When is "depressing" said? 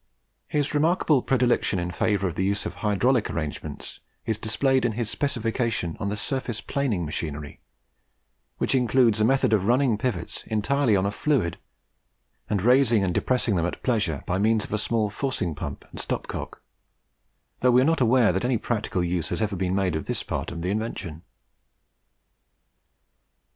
13.13-13.55